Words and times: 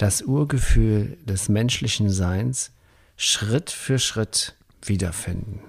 das 0.00 0.22
Urgefühl 0.22 1.18
des 1.26 1.50
menschlichen 1.50 2.08
Seins 2.08 2.72
Schritt 3.16 3.68
für 3.68 3.98
Schritt 3.98 4.56
wiederfinden. 4.82 5.60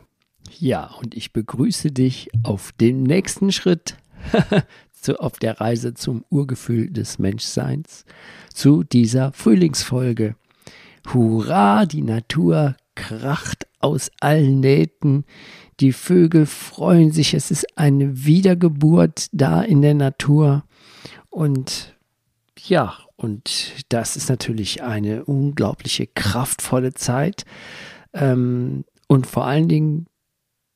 Ja, 0.57 0.85
und 1.02 1.16
ich 1.16 1.34
begrüße 1.34 1.91
dich 1.91 2.30
auf 2.44 2.71
dem 2.71 3.04
nächsten 3.04 3.52
Schritt 3.52 3.98
zu, 5.02 5.20
auf 5.20 5.38
der 5.38 5.59
Reise 5.59 5.95
zum 5.95 6.23
Urgefühl 6.30 6.90
des 6.90 7.20
Menschseins 7.20 8.05
zu 8.54 8.84
dieser 8.84 9.34
Frühlingsfolge. 9.34 10.38
Hurra, 11.13 11.85
die 11.85 12.04
Natur 12.04 12.77
kracht 12.95 13.68
aus 13.79 14.12
allen 14.21 14.62
Nähten. 14.62 15.26
Die 15.82 15.91
Vögel 15.91 16.45
freuen 16.45 17.12
sich, 17.12 17.34
es 17.34 17.51
ist 17.51 17.77
eine 17.77 18.23
Wiedergeburt 18.23 19.27
da 19.34 19.62
in 19.62 19.82
der 19.82 19.95
Natur. 19.95 20.63
Und 21.29 21.98
ja, 22.67 22.98
und 23.15 23.73
das 23.90 24.15
ist 24.15 24.29
natürlich 24.29 24.84
eine 24.84 25.26
unglaubliche, 25.26 26.07
kraftvolle 26.07 26.93
Zeit. 26.93 27.45
Ähm, 28.13 28.84
und 29.07 29.27
vor 29.27 29.45
allen 29.45 29.67
Dingen 29.67 30.07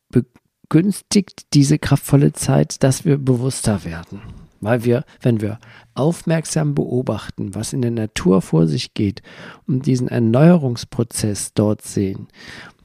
begünstigt 0.09 1.53
diese 1.53 1.80
kraftvolle 1.80 2.33
Zeit, 2.33 2.83
dass 2.83 3.06
wir 3.06 3.17
bewusster 3.17 3.83
werden. 3.83 4.22
Weil 4.61 4.83
wir, 4.83 5.06
wenn 5.22 5.41
wir 5.41 5.59
aufmerksam 5.94 6.75
beobachten, 6.75 7.56
was 7.56 7.73
in 7.73 7.81
der 7.81 7.91
Natur 7.91 8.41
vor 8.41 8.67
sich 8.67 8.94
geht 8.94 9.22
und 9.67 9.86
diesen 9.86 10.08
Erneuerungsprozess 10.08 11.53
dort 11.53 11.81
sehen, 11.83 12.28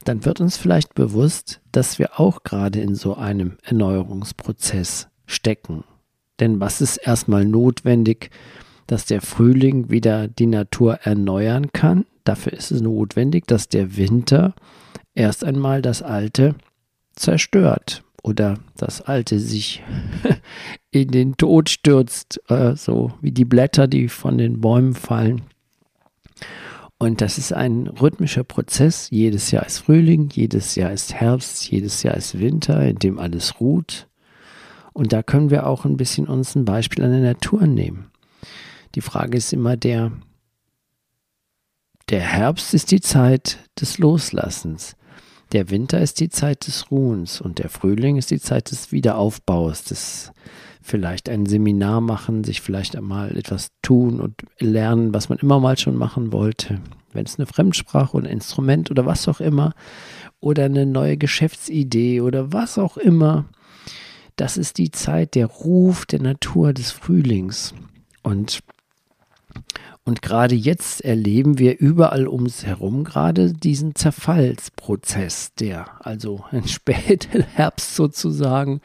dann 0.03 0.25
wird 0.25 0.41
uns 0.41 0.57
vielleicht 0.57 0.95
bewusst, 0.95 1.61
dass 1.71 1.99
wir 1.99 2.19
auch 2.19 2.43
gerade 2.43 2.81
in 2.81 2.95
so 2.95 3.15
einem 3.15 3.57
Erneuerungsprozess 3.63 5.07
stecken. 5.25 5.83
Denn 6.39 6.59
was 6.59 6.81
ist 6.81 6.97
erstmal 6.97 7.45
notwendig, 7.45 8.31
dass 8.91 9.05
der 9.05 9.21
Frühling 9.21 9.89
wieder 9.89 10.27
die 10.27 10.47
Natur 10.47 10.95
erneuern 11.03 11.71
kann? 11.71 12.05
Dafür 12.25 12.51
ist 12.51 12.71
es 12.71 12.81
notwendig, 12.81 13.47
dass 13.47 13.69
der 13.69 13.95
Winter 13.95 14.53
erst 15.15 15.45
einmal 15.45 15.81
das 15.81 16.01
Alte 16.01 16.55
zerstört 17.15 18.03
oder 18.21 18.59
das 18.75 18.99
Alte 18.99 19.39
sich 19.39 19.81
in 20.91 21.07
den 21.07 21.37
Tod 21.37 21.69
stürzt, 21.69 22.41
äh, 22.49 22.75
so 22.75 23.13
wie 23.21 23.31
die 23.31 23.45
Blätter, 23.45 23.87
die 23.87 24.09
von 24.09 24.37
den 24.37 24.59
Bäumen 24.59 24.93
fallen. 24.93 25.43
Und 26.97 27.21
das 27.21 27.37
ist 27.37 27.53
ein 27.53 27.87
rhythmischer 27.87 28.43
Prozess. 28.43 29.09
Jedes 29.09 29.51
Jahr 29.51 29.65
ist 29.65 29.77
Frühling, 29.79 30.29
jedes 30.33 30.75
Jahr 30.75 30.91
ist 30.91 31.13
Herbst, 31.13 31.71
jedes 31.71 32.03
Jahr 32.03 32.17
ist 32.17 32.37
Winter, 32.37 32.85
in 32.85 32.97
dem 32.97 33.19
alles 33.19 33.61
ruht. 33.61 34.09
Und 34.91 35.13
da 35.13 35.23
können 35.23 35.49
wir 35.49 35.65
auch 35.65 35.85
ein 35.85 35.95
bisschen 35.95 36.27
uns 36.27 36.55
ein 36.55 36.65
Beispiel 36.65 37.05
an 37.05 37.11
der 37.11 37.21
Natur 37.21 37.65
nehmen. 37.67 38.11
Die 38.95 39.01
Frage 39.01 39.37
ist 39.37 39.53
immer 39.53 39.77
der, 39.77 40.11
der 42.09 42.21
Herbst 42.21 42.73
ist 42.73 42.91
die 42.91 43.01
Zeit 43.01 43.59
des 43.79 43.97
Loslassens. 43.97 44.95
Der 45.53 45.69
Winter 45.69 45.99
ist 45.99 46.19
die 46.19 46.29
Zeit 46.29 46.67
des 46.67 46.91
Ruhens 46.91 47.41
und 47.41 47.59
der 47.59 47.69
Frühling 47.69 48.17
ist 48.17 48.31
die 48.31 48.39
Zeit 48.39 48.71
des 48.71 48.91
Wiederaufbaus, 48.91 49.83
des 49.83 50.31
vielleicht 50.81 51.29
ein 51.29 51.45
Seminar 51.45 52.01
machen, 52.01 52.43
sich 52.43 52.61
vielleicht 52.61 52.95
einmal 52.95 53.37
etwas 53.37 53.69
tun 53.81 54.19
und 54.19 54.41
lernen, 54.59 55.13
was 55.13 55.29
man 55.29 55.37
immer 55.37 55.59
mal 55.59 55.77
schon 55.77 55.95
machen 55.95 56.33
wollte. 56.33 56.81
Wenn 57.13 57.25
es 57.25 57.37
eine 57.37 57.45
Fremdsprache 57.45 58.15
oder 58.15 58.27
ein 58.27 58.33
Instrument 58.33 58.89
oder 58.89 59.05
was 59.05 59.27
auch 59.27 59.41
immer 59.41 59.73
oder 60.39 60.65
eine 60.65 60.85
neue 60.85 61.17
Geschäftsidee 61.17 62.21
oder 62.21 62.51
was 62.51 62.77
auch 62.77 62.97
immer. 62.97 63.45
Das 64.37 64.57
ist 64.57 64.77
die 64.77 64.91
Zeit, 64.91 65.35
der 65.35 65.45
Ruf 65.45 66.05
der 66.05 66.21
Natur 66.21 66.73
des 66.73 66.91
Frühlings. 66.91 67.73
Und 68.23 68.59
und 70.11 70.21
gerade 70.21 70.55
jetzt 70.55 71.05
erleben 71.05 71.57
wir 71.57 71.79
überall 71.79 72.27
um 72.27 72.41
uns 72.41 72.65
herum 72.65 73.05
gerade 73.05 73.53
diesen 73.53 73.95
Zerfallsprozess, 73.95 75.53
der 75.53 76.05
also 76.05 76.43
ein 76.51 76.67
Spätherbst 76.67 77.95
sozusagen. 77.95 78.81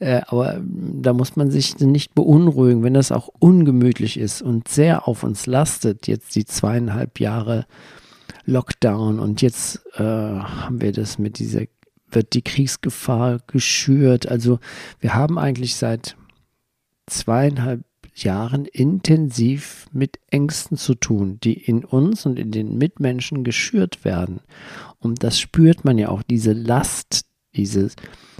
Äh, 0.00 0.22
aber 0.26 0.60
da 0.60 1.12
muss 1.12 1.36
man 1.36 1.52
sich 1.52 1.78
nicht 1.78 2.16
beunruhigen, 2.16 2.82
wenn 2.82 2.94
das 2.94 3.12
auch 3.12 3.28
ungemütlich 3.38 4.18
ist 4.18 4.42
und 4.42 4.66
sehr 4.66 5.06
auf 5.06 5.22
uns 5.22 5.46
lastet, 5.46 6.08
jetzt 6.08 6.34
die 6.34 6.44
zweieinhalb 6.44 7.20
Jahre 7.20 7.64
Lockdown 8.44 9.20
und 9.20 9.42
jetzt 9.42 9.86
äh, 9.94 10.02
haben 10.02 10.80
wir 10.80 10.90
das 10.90 11.20
mit 11.20 11.38
dieser, 11.38 11.66
wird 12.10 12.34
die 12.34 12.42
Kriegsgefahr 12.42 13.38
geschürt. 13.46 14.26
Also 14.26 14.58
wir 14.98 15.14
haben 15.14 15.38
eigentlich 15.38 15.76
seit 15.76 16.16
zweieinhalb 17.06 17.84
Jahren 18.14 18.66
intensiv 18.66 19.86
mit 19.92 20.18
Ängsten 20.30 20.76
zu 20.76 20.94
tun, 20.94 21.38
die 21.42 21.54
in 21.54 21.84
uns 21.84 22.26
und 22.26 22.38
in 22.38 22.50
den 22.50 22.78
Mitmenschen 22.78 23.44
geschürt 23.44 24.04
werden. 24.04 24.40
Und 24.98 25.22
das 25.22 25.40
spürt 25.40 25.84
man 25.84 25.98
ja 25.98 26.08
auch, 26.08 26.22
diese 26.22 26.52
Last, 26.52 27.24
dieses, 27.56 27.96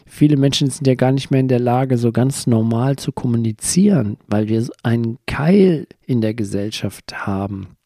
viele 0.06 0.36
Menschen 0.36 0.70
sind 0.70 0.86
ja 0.86 0.94
gar 0.94 1.12
nicht 1.12 1.30
mehr 1.30 1.40
in 1.40 1.48
der 1.48 1.60
Lage, 1.60 1.98
so 1.98 2.12
ganz 2.12 2.46
normal 2.46 2.96
zu 2.96 3.12
kommunizieren, 3.12 4.18
weil 4.26 4.48
wir 4.48 4.66
einen 4.82 5.18
Keil 5.26 5.86
in 6.06 6.20
der 6.20 6.34
Gesellschaft 6.34 7.26
haben 7.26 7.76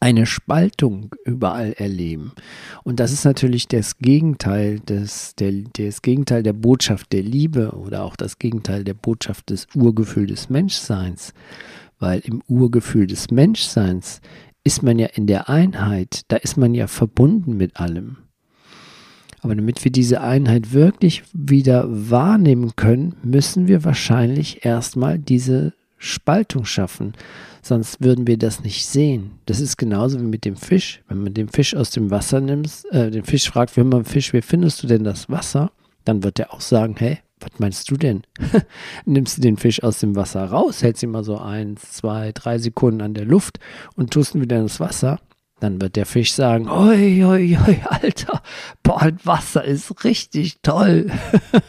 eine 0.00 0.24
Spaltung 0.24 1.14
überall 1.24 1.74
erleben. 1.74 2.32
Und 2.82 3.00
das 3.00 3.12
ist 3.12 3.24
natürlich 3.24 3.68
das 3.68 3.98
Gegenteil 3.98 4.80
des, 4.80 5.34
der, 5.36 5.52
das 5.74 6.00
Gegenteil 6.00 6.42
der 6.42 6.54
Botschaft 6.54 7.12
der 7.12 7.22
Liebe 7.22 7.72
oder 7.72 8.02
auch 8.02 8.16
das 8.16 8.38
Gegenteil 8.38 8.82
der 8.82 8.94
Botschaft 8.94 9.50
des 9.50 9.66
Urgefühl 9.74 10.26
des 10.26 10.48
Menschseins. 10.48 11.34
Weil 11.98 12.20
im 12.20 12.42
Urgefühl 12.48 13.06
des 13.06 13.30
Menschseins 13.30 14.22
ist 14.64 14.82
man 14.82 14.98
ja 14.98 15.06
in 15.08 15.26
der 15.26 15.50
Einheit, 15.50 16.22
da 16.28 16.36
ist 16.36 16.56
man 16.56 16.74
ja 16.74 16.86
verbunden 16.86 17.58
mit 17.58 17.76
allem. 17.76 18.16
Aber 19.42 19.54
damit 19.54 19.84
wir 19.84 19.92
diese 19.92 20.20
Einheit 20.20 20.72
wirklich 20.72 21.22
wieder 21.32 21.86
wahrnehmen 21.88 22.72
können, 22.76 23.16
müssen 23.22 23.68
wir 23.68 23.84
wahrscheinlich 23.84 24.64
erstmal 24.64 25.18
diese 25.18 25.72
Spaltung 26.00 26.64
schaffen. 26.64 27.12
Sonst 27.62 28.00
würden 28.00 28.26
wir 28.26 28.38
das 28.38 28.64
nicht 28.64 28.86
sehen. 28.86 29.32
Das 29.46 29.60
ist 29.60 29.76
genauso 29.76 30.18
wie 30.18 30.24
mit 30.24 30.44
dem 30.44 30.56
Fisch. 30.56 31.02
Wenn 31.08 31.22
man 31.22 31.34
den 31.34 31.48
Fisch 31.48 31.76
aus 31.76 31.90
dem 31.90 32.10
Wasser 32.10 32.40
nimmt, 32.40 32.70
äh, 32.90 33.10
den 33.10 33.22
Fisch 33.22 33.48
fragt, 33.48 33.76
wenn 33.76 33.88
man 33.88 34.04
Fisch, 34.04 34.32
wie 34.32 34.40
findest 34.40 34.82
du 34.82 34.86
denn 34.86 35.04
das 35.04 35.28
Wasser? 35.28 35.70
Dann 36.06 36.24
wird 36.24 36.38
er 36.38 36.54
auch 36.54 36.62
sagen, 36.62 36.96
hey, 36.98 37.18
was 37.38 37.50
meinst 37.58 37.90
du 37.90 37.96
denn? 37.96 38.22
Nimmst 39.04 39.36
du 39.36 39.42
den 39.42 39.58
Fisch 39.58 39.82
aus 39.82 40.00
dem 40.00 40.16
Wasser 40.16 40.44
raus, 40.46 40.82
hältst 40.82 41.02
ihn 41.02 41.10
mal 41.10 41.24
so 41.24 41.38
eins, 41.38 41.92
zwei, 41.92 42.32
drei 42.32 42.58
Sekunden 42.58 43.02
an 43.02 43.14
der 43.14 43.26
Luft 43.26 43.60
und 43.94 44.10
tust 44.10 44.34
ihn 44.34 44.40
wieder 44.40 44.58
ins 44.58 44.80
Wasser, 44.80 45.20
dann 45.60 45.80
wird 45.80 45.96
der 45.96 46.06
Fisch 46.06 46.32
sagen, 46.32 46.68
oi, 46.70 47.22
oi, 47.22 47.58
oi, 47.66 47.80
Alter, 47.84 48.42
boah, 48.82 49.10
Wasser 49.24 49.62
ist 49.62 50.04
richtig 50.04 50.60
toll. 50.62 51.10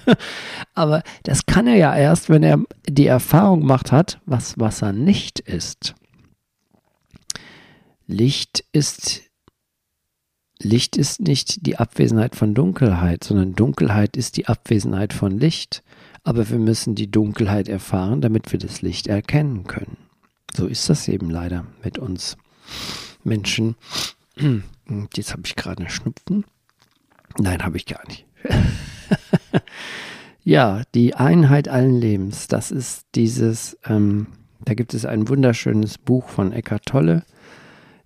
Aber 0.81 1.03
das 1.21 1.45
kann 1.45 1.67
er 1.67 1.75
ja 1.75 1.95
erst, 1.95 2.27
wenn 2.31 2.41
er 2.41 2.57
die 2.89 3.05
Erfahrung 3.05 3.59
gemacht 3.59 3.91
hat, 3.91 4.19
was 4.25 4.57
Wasser 4.57 4.93
nicht 4.93 5.39
ist. 5.39 5.93
Licht 8.07 8.63
ist 8.71 9.21
Licht 10.57 10.97
ist 10.97 11.21
nicht 11.21 11.67
die 11.67 11.77
Abwesenheit 11.77 12.35
von 12.35 12.55
Dunkelheit, 12.55 13.23
sondern 13.23 13.53
Dunkelheit 13.53 14.17
ist 14.17 14.37
die 14.37 14.47
Abwesenheit 14.47 15.13
von 15.13 15.37
Licht. 15.37 15.83
Aber 16.23 16.49
wir 16.49 16.57
müssen 16.57 16.95
die 16.95 17.11
Dunkelheit 17.11 17.69
erfahren, 17.69 18.21
damit 18.21 18.51
wir 18.51 18.57
das 18.57 18.81
Licht 18.81 19.05
erkennen 19.05 19.65
können. 19.65 19.97
So 20.51 20.65
ist 20.65 20.89
das 20.89 21.07
eben 21.07 21.29
leider 21.29 21.67
mit 21.83 21.99
uns. 21.99 22.37
Menschen. 23.23 23.75
Jetzt 25.13 25.31
habe 25.31 25.43
ich 25.45 25.55
gerade 25.55 25.81
einen 25.81 25.89
Schnupfen. 25.89 26.43
Nein, 27.37 27.63
habe 27.63 27.77
ich 27.77 27.85
gar 27.85 28.03
nicht. 28.07 28.25
ja, 30.43 30.83
die 30.95 31.15
Einheit 31.15 31.67
allen 31.67 31.99
Lebens, 31.99 32.47
das 32.47 32.71
ist 32.71 33.05
dieses, 33.15 33.77
ähm, 33.85 34.27
da 34.65 34.73
gibt 34.73 34.93
es 34.93 35.05
ein 35.05 35.27
wunderschönes 35.27 35.97
Buch 35.97 36.29
von 36.29 36.51
Eckhart 36.51 36.85
Tolle, 36.85 37.23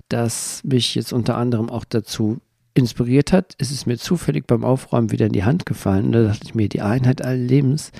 das 0.09 0.61
mich 0.63 0.95
jetzt 0.95 1.13
unter 1.13 1.37
anderem 1.37 1.69
auch 1.69 1.85
dazu 1.85 2.39
inspiriert 2.73 3.31
hat. 3.31 3.55
Es 3.57 3.71
ist 3.71 3.87
mir 3.87 3.97
zufällig 3.97 4.47
beim 4.47 4.65
Aufräumen 4.65 5.11
wieder 5.11 5.27
in 5.27 5.31
die 5.31 5.45
Hand 5.45 5.65
gefallen. 5.65 6.11
Da 6.11 6.23
dachte 6.23 6.43
ich 6.43 6.55
mir, 6.55 6.67
die 6.67 6.81
Einheit 6.81 7.21
allen 7.21 7.47
Lebens, 7.47 7.91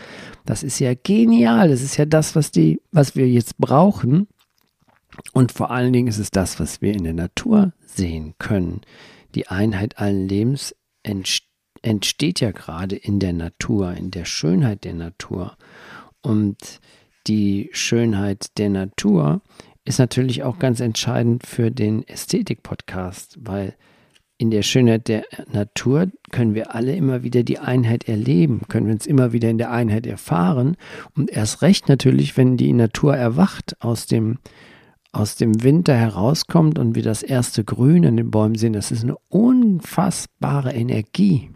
das 0.46 0.64
ist 0.64 0.80
ja 0.80 0.94
genial. 0.94 1.70
Das 1.70 1.82
ist 1.82 1.98
ja 1.98 2.06
das, 2.06 2.36
was 2.36 2.52
die, 2.52 2.82
was 2.92 3.16
wir 3.16 3.28
jetzt 3.28 3.58
brauchen, 3.58 4.28
Und 5.34 5.52
vor 5.52 5.72
allen 5.72 5.94
Dingen 5.94 6.08
ist 6.08 6.18
es 6.18 6.32
das, 6.32 6.60
was 6.60 6.82
wir 6.82 6.94
in 6.94 7.04
der 7.04 7.14
Natur 7.14 7.74
sehen 7.86 8.34
können. 8.40 8.82
Die 9.34 9.48
Einheit 9.48 9.98
allen 9.98 10.28
Lebens 10.28 10.76
entsteht 11.04 11.45
ja 12.40 12.52
gerade 12.52 12.96
in 12.96 13.20
der 13.20 13.34
Natur, 13.34 13.94
in 13.94 14.12
der 14.12 14.26
Schönheit 14.26 14.84
der 14.84 14.94
Natur. 14.94 15.56
Und 16.22 16.80
die 17.28 17.70
Schönheit 17.74 18.58
der 18.58 18.70
Natur 18.70 19.42
ist 19.84 20.00
natürlich 20.00 20.44
auch 20.44 20.58
ganz 20.60 20.80
entscheidend 20.80 21.46
für 21.46 21.72
den 21.72 22.08
Ästhetik-Podcast, 22.08 23.38
weil 23.42 23.76
in 24.38 24.52
der 24.52 24.64
Schönheit 24.64 25.08
der 25.08 25.24
Natur 25.52 26.08
können 26.32 26.56
wir 26.56 26.76
alle 26.76 26.96
immer 26.96 27.24
wieder 27.24 27.44
die 27.44 27.60
Einheit 27.60 28.10
erleben, 28.10 28.62
können 28.68 28.88
wir 28.88 28.94
uns 28.94 29.06
immer 29.06 29.32
wieder 29.32 29.50
in 29.50 29.58
der 29.58 29.72
Einheit 29.72 30.06
erfahren 30.06 30.76
und 31.16 31.30
erst 31.30 31.62
recht 31.62 31.88
natürlich, 31.88 32.36
wenn 32.36 32.58
die 32.58 32.74
Natur 32.74 33.16
erwacht 33.16 33.82
aus 33.82 34.08
dem 34.08 34.40
aus 35.14 35.38
dem 35.38 35.64
Winter 35.64 35.96
herauskommt 35.96 36.78
und 36.78 36.96
wir 36.96 37.04
das 37.04 37.24
erste 37.24 37.64
Grün 37.64 38.06
an 38.06 38.18
den 38.18 38.32
Bäumen 38.32 38.56
sehen, 38.56 38.74
das 38.74 38.92
ist 38.92 39.04
eine 39.04 39.16
unfassbare 39.30 40.74
Energie. 40.74 41.52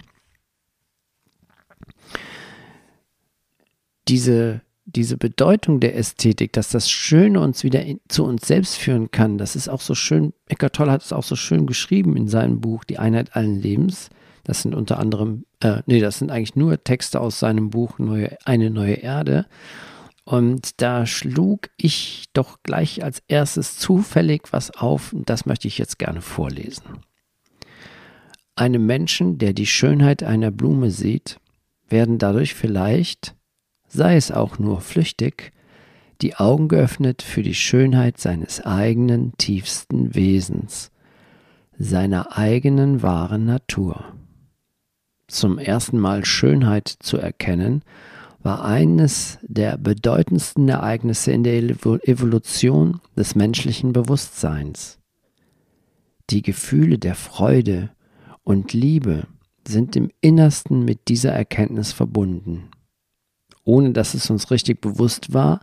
Diese 4.09 4.61
diese 4.95 5.17
Bedeutung 5.17 5.79
der 5.79 5.95
Ästhetik, 5.95 6.53
dass 6.53 6.69
das 6.69 6.89
Schöne 6.89 7.39
uns 7.39 7.63
wieder 7.63 7.83
in, 7.83 7.99
zu 8.07 8.25
uns 8.25 8.47
selbst 8.47 8.77
führen 8.77 9.11
kann, 9.11 9.37
das 9.37 9.55
ist 9.55 9.69
auch 9.69 9.81
so 9.81 9.95
schön, 9.95 10.33
Eckart 10.47 10.75
Tolle 10.75 10.91
hat 10.91 11.03
es 11.03 11.13
auch 11.13 11.23
so 11.23 11.35
schön 11.35 11.67
geschrieben 11.67 12.17
in 12.17 12.27
seinem 12.27 12.59
Buch 12.59 12.83
Die 12.83 12.97
Einheit 12.97 13.35
allen 13.35 13.61
Lebens. 13.61 14.09
Das 14.43 14.61
sind 14.63 14.73
unter 14.73 14.99
anderem, 14.99 15.45
äh, 15.59 15.81
nee, 15.85 15.99
das 15.99 16.17
sind 16.17 16.31
eigentlich 16.31 16.55
nur 16.55 16.83
Texte 16.83 17.21
aus 17.21 17.39
seinem 17.39 17.69
Buch 17.69 17.99
neue, 17.99 18.35
Eine 18.45 18.71
neue 18.71 18.95
Erde. 18.95 19.45
Und 20.23 20.81
da 20.81 21.05
schlug 21.05 21.69
ich 21.77 22.25
doch 22.33 22.59
gleich 22.63 23.03
als 23.03 23.21
erstes 23.27 23.77
zufällig 23.77 24.43
was 24.51 24.71
auf, 24.71 25.13
und 25.13 25.29
das 25.29 25.45
möchte 25.45 25.67
ich 25.67 25.77
jetzt 25.77 25.99
gerne 25.99 26.21
vorlesen. 26.21 26.99
Einem 28.55 28.85
Menschen, 28.85 29.37
der 29.37 29.53
die 29.53 29.65
Schönheit 29.65 30.23
einer 30.23 30.51
Blume 30.51 30.91
sieht, 30.91 31.39
werden 31.87 32.17
dadurch 32.17 32.53
vielleicht 32.53 33.35
sei 33.89 34.15
es 34.15 34.31
auch 34.31 34.59
nur 34.59 34.81
flüchtig, 34.81 35.51
die 36.21 36.35
Augen 36.35 36.67
geöffnet 36.67 37.21
für 37.21 37.43
die 37.43 37.55
Schönheit 37.55 38.17
seines 38.19 38.61
eigenen 38.61 39.33
tiefsten 39.37 40.15
Wesens, 40.15 40.91
seiner 41.77 42.37
eigenen 42.37 43.01
wahren 43.01 43.45
Natur. 43.45 44.13
Zum 45.27 45.57
ersten 45.57 45.97
Mal 45.99 46.25
Schönheit 46.25 46.87
zu 46.87 47.17
erkennen, 47.17 47.83
war 48.41 48.63
eines 48.63 49.37
der 49.43 49.77
bedeutendsten 49.77 50.67
Ereignisse 50.69 51.31
in 51.31 51.43
der 51.43 51.55
Evolution 51.57 53.01
des 53.17 53.35
menschlichen 53.35 53.91
Bewusstseins. 53.91 54.97
Die 56.29 56.41
Gefühle 56.41 56.99
der 56.99 57.15
Freude 57.15 57.89
und 58.43 58.73
Liebe 58.73 59.27
sind 59.67 59.95
im 59.95 60.09
Innersten 60.21 60.85
mit 60.85 61.09
dieser 61.09 61.31
Erkenntnis 61.31 61.91
verbunden 61.91 62.69
ohne 63.63 63.91
dass 63.91 64.13
es 64.13 64.29
uns 64.29 64.51
richtig 64.51 64.81
bewusst 64.81 65.33
war, 65.33 65.61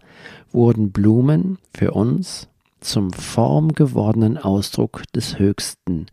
wurden 0.52 0.93
Blumen 0.93 1.58
für 1.75 1.93
uns 1.93 2.48
zum 2.81 3.12
formgewordenen 3.12 4.38
Ausdruck 4.38 5.02
des 5.12 5.38
Höchsten, 5.38 6.06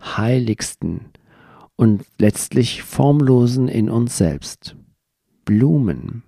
Heiligsten 0.00 1.06
und 1.76 2.04
letztlich 2.18 2.82
Formlosen 2.82 3.68
in 3.68 3.90
uns 3.90 4.16
selbst. 4.16 4.76
Blumen, 5.44 6.22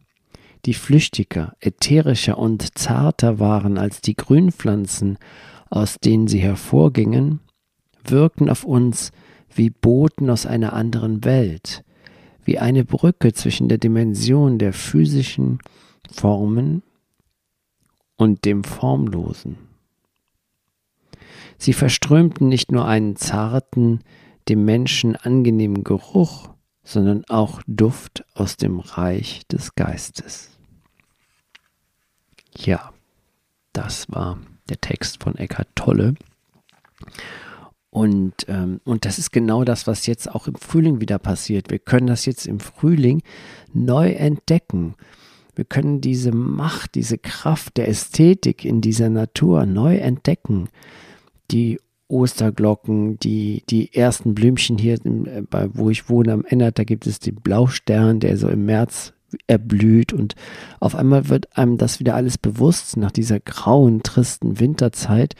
die 0.64 0.74
flüchtiger, 0.74 1.54
ätherischer 1.60 2.38
und 2.38 2.76
zarter 2.76 3.38
waren 3.38 3.78
als 3.78 4.00
die 4.00 4.16
Grünpflanzen, 4.16 5.18
aus 5.70 5.96
denen 5.98 6.26
sie 6.26 6.40
hervorgingen, 6.40 7.40
wirkten 8.04 8.50
auf 8.50 8.64
uns 8.64 9.12
wie 9.54 9.70
Boten 9.70 10.28
aus 10.30 10.46
einer 10.46 10.72
anderen 10.72 11.24
Welt, 11.24 11.84
wie 12.46 12.58
eine 12.58 12.84
Brücke 12.84 13.32
zwischen 13.32 13.68
der 13.68 13.78
Dimension 13.78 14.58
der 14.58 14.72
physischen 14.72 15.58
Formen 16.10 16.82
und 18.16 18.44
dem 18.44 18.64
Formlosen. 18.64 19.58
Sie 21.58 21.72
verströmten 21.72 22.48
nicht 22.48 22.72
nur 22.72 22.86
einen 22.86 23.16
zarten, 23.16 24.00
dem 24.48 24.64
Menschen 24.64 25.16
angenehmen 25.16 25.84
Geruch, 25.84 26.50
sondern 26.84 27.24
auch 27.28 27.62
Duft 27.66 28.24
aus 28.34 28.56
dem 28.56 28.78
Reich 28.78 29.46
des 29.48 29.74
Geistes. 29.74 30.50
Ja, 32.56 32.92
das 33.72 34.10
war 34.10 34.38
der 34.68 34.80
Text 34.80 35.22
von 35.22 35.34
Eckhart 35.36 35.68
Tolle. 35.74 36.14
Und, 37.96 38.44
ähm, 38.48 38.82
und 38.84 39.06
das 39.06 39.18
ist 39.18 39.32
genau 39.32 39.64
das, 39.64 39.86
was 39.86 40.06
jetzt 40.06 40.30
auch 40.30 40.46
im 40.48 40.56
Frühling 40.56 41.00
wieder 41.00 41.18
passiert. 41.18 41.70
Wir 41.70 41.78
können 41.78 42.08
das 42.08 42.26
jetzt 42.26 42.46
im 42.46 42.60
Frühling 42.60 43.22
neu 43.72 44.10
entdecken. 44.10 44.96
Wir 45.54 45.64
können 45.64 46.02
diese 46.02 46.30
Macht, 46.30 46.94
diese 46.94 47.16
Kraft 47.16 47.78
der 47.78 47.88
Ästhetik 47.88 48.66
in 48.66 48.82
dieser 48.82 49.08
Natur 49.08 49.64
neu 49.64 49.96
entdecken. 49.96 50.68
Die 51.50 51.80
Osterglocken, 52.06 53.18
die, 53.18 53.62
die 53.70 53.94
ersten 53.94 54.34
Blümchen 54.34 54.76
hier, 54.76 54.98
äh, 55.06 55.40
bei, 55.48 55.70
wo 55.72 55.88
ich 55.88 56.10
wohne 56.10 56.34
am 56.34 56.44
Ennert, 56.44 56.78
da 56.78 56.84
gibt 56.84 57.06
es 57.06 57.18
den 57.18 57.36
Blaustern, 57.36 58.20
der 58.20 58.36
so 58.36 58.50
im 58.50 58.66
März 58.66 59.14
erblüht 59.46 60.12
und 60.12 60.34
auf 60.80 60.94
einmal 60.94 61.30
wird 61.30 61.56
einem 61.56 61.78
das 61.78 61.98
wieder 61.98 62.14
alles 62.14 62.36
bewusst 62.36 62.98
nach 62.98 63.10
dieser 63.10 63.40
grauen, 63.40 64.02
tristen 64.02 64.60
Winterzeit 64.60 65.34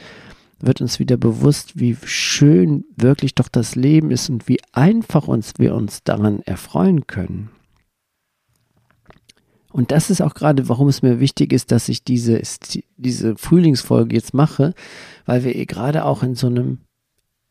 wird 0.59 0.81
uns 0.81 0.99
wieder 0.99 1.17
bewusst, 1.17 1.79
wie 1.79 1.95
schön 2.03 2.85
wirklich 2.95 3.35
doch 3.35 3.47
das 3.47 3.75
Leben 3.75 4.11
ist 4.11 4.29
und 4.29 4.47
wie 4.47 4.59
einfach 4.73 5.27
uns 5.27 5.53
wir 5.57 5.75
uns 5.75 6.03
daran 6.03 6.41
erfreuen 6.41 7.07
können. 7.07 7.49
Und 9.71 9.91
das 9.91 10.09
ist 10.09 10.21
auch 10.21 10.33
gerade, 10.33 10.69
warum 10.69 10.87
es 10.87 11.03
mir 11.03 11.19
wichtig 11.19 11.53
ist, 11.53 11.71
dass 11.71 11.87
ich 11.89 12.03
diese, 12.03 12.41
diese 12.95 13.37
Frühlingsfolge 13.37 14.15
jetzt 14.15 14.33
mache, 14.33 14.73
weil 15.25 15.43
wir 15.43 15.65
gerade 15.67 16.05
auch 16.05 16.23
in 16.23 16.33
so 16.33 16.47
einem 16.47 16.79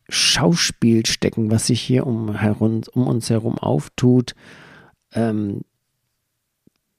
Schauspiel 0.09 1.05
stecken, 1.05 1.51
was 1.51 1.67
sich 1.67 1.81
hier 1.81 2.05
um, 2.05 2.33
herum, 2.35 2.81
um 2.93 3.07
uns 3.07 3.29
herum 3.29 3.57
auftut. 3.57 4.35
Ähm, 5.13 5.61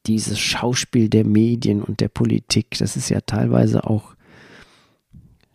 dieses 0.06 0.38
Schauspiel 0.38 1.10
der 1.10 1.26
Medien 1.26 1.82
und 1.82 2.00
der 2.00 2.08
Politik, 2.08 2.76
das 2.78 2.96
ist 2.96 3.10
ja 3.10 3.20
teilweise 3.20 3.84
auch 3.84 4.14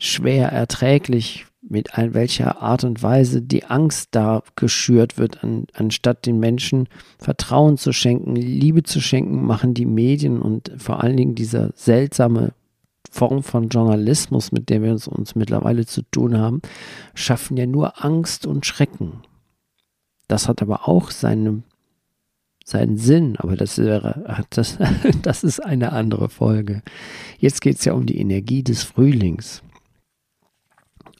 schwer 0.03 0.49
erträglich, 0.49 1.45
mit 1.61 1.97
ein, 1.97 2.13
welcher 2.13 2.61
Art 2.61 2.83
und 2.83 3.01
Weise 3.01 3.41
die 3.41 3.65
Angst 3.65 4.09
da 4.11 4.43
geschürt 4.55 5.17
wird, 5.17 5.43
an, 5.43 5.65
anstatt 5.73 6.25
den 6.25 6.39
Menschen 6.39 6.89
Vertrauen 7.17 7.77
zu 7.77 7.93
schenken, 7.93 8.35
Liebe 8.35 8.83
zu 8.83 8.99
schenken, 8.99 9.45
machen 9.45 9.73
die 9.73 9.85
Medien 9.85 10.41
und 10.41 10.71
vor 10.77 11.01
allen 11.01 11.15
Dingen 11.15 11.35
diese 11.35 11.71
seltsame 11.75 12.53
Form 13.09 13.43
von 13.43 13.69
Journalismus, 13.69 14.51
mit 14.51 14.69
der 14.69 14.81
wir 14.81 14.91
uns, 14.91 15.07
uns 15.07 15.35
mittlerweile 15.35 15.85
zu 15.85 16.01
tun 16.01 16.37
haben, 16.37 16.61
schaffen 17.13 17.57
ja 17.57 17.65
nur 17.65 18.03
Angst 18.03 18.45
und 18.45 18.65
Schrecken. 18.65 19.21
Das 20.27 20.47
hat 20.47 20.61
aber 20.61 20.87
auch 20.89 21.11
seine, 21.11 21.63
seinen 22.65 22.97
Sinn, 22.97 23.35
aber 23.37 23.55
das 23.55 23.77
wäre, 23.77 24.45
das, 24.49 24.77
das 25.21 25.43
ist 25.43 25.63
eine 25.63 25.93
andere 25.93 26.27
Folge. 26.27 26.81
Jetzt 27.37 27.61
geht 27.61 27.77
es 27.77 27.85
ja 27.85 27.93
um 27.93 28.05
die 28.05 28.17
Energie 28.17 28.63
des 28.63 28.83
Frühlings. 28.83 29.63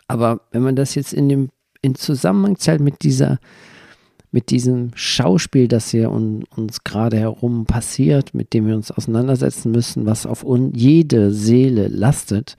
Aber 0.08 0.42
wenn 0.52 0.62
man 0.62 0.76
das 0.76 0.96
jetzt 0.96 1.14
in 1.14 1.30
dem 1.30 1.50
in 1.82 1.96
Zusammenhang 1.96 2.58
zählt 2.58 2.82
mit 2.82 3.04
dieser 3.04 3.40
mit 4.34 4.50
diesem 4.50 4.92
Schauspiel, 4.96 5.68
das 5.68 5.92
hier 5.92 6.10
un, 6.10 6.46
uns 6.56 6.84
gerade 6.84 7.20
herum 7.20 7.68
passiert, 7.68 8.34
mit 8.34 8.54
dem 8.54 8.66
wir 8.66 8.76
uns 8.76 8.90
auseinandersetzen 8.90 9.72
müssen, 9.72 10.08
was 10.08 10.26
auf 10.26 10.44
un, 10.44 10.74
jede 10.74 11.32
Seele 11.32 11.88
lastet, 11.88 12.58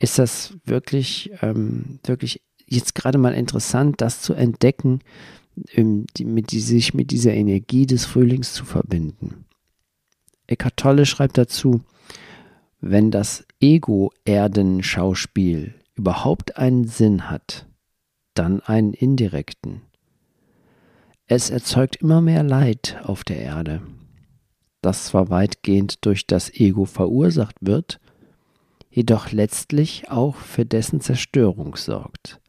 ist 0.00 0.18
das 0.18 0.54
wirklich, 0.64 1.30
ähm, 1.40 2.00
wirklich 2.02 2.42
jetzt 2.66 2.96
gerade 2.96 3.16
mal 3.16 3.32
interessant, 3.32 4.00
das 4.00 4.22
zu 4.22 4.34
entdecken, 4.34 4.98
ähm, 5.72 6.06
die, 6.16 6.24
mit 6.24 6.50
die, 6.50 6.58
sich 6.58 6.94
mit 6.94 7.12
dieser 7.12 7.32
Energie 7.32 7.86
des 7.86 8.04
Frühlings 8.04 8.52
zu 8.52 8.64
verbinden. 8.64 9.44
Eckhart 10.48 10.76
Tolle 10.76 11.06
schreibt 11.06 11.38
dazu, 11.38 11.80
wenn 12.80 13.12
das 13.12 13.46
Ego-Erden-Schauspiel 13.60 15.74
überhaupt 15.98 16.56
einen 16.56 16.86
Sinn 16.86 17.28
hat, 17.30 17.66
dann 18.34 18.60
einen 18.60 18.94
indirekten. 18.94 19.82
Es 21.26 21.50
erzeugt 21.50 21.96
immer 21.96 22.20
mehr 22.20 22.42
Leid 22.42 22.98
auf 23.02 23.24
der 23.24 23.38
Erde, 23.40 23.82
das 24.80 25.06
zwar 25.06 25.28
weitgehend 25.28 26.06
durch 26.06 26.26
das 26.26 26.50
Ego 26.50 26.86
verursacht 26.86 27.56
wird, 27.60 28.00
jedoch 28.90 29.32
letztlich 29.32 30.10
auch 30.10 30.36
für 30.36 30.64
dessen 30.64 31.00
Zerstörung 31.00 31.76
sorgt. 31.76 32.40